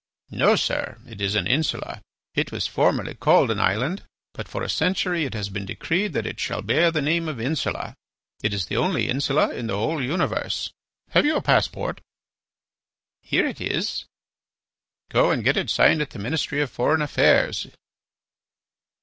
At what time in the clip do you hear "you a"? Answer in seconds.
11.27-11.41